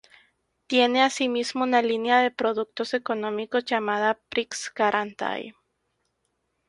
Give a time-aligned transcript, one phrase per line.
[0.65, 5.53] Tiene asimismo una línea de productos económicos llamada "Prix-Garantie".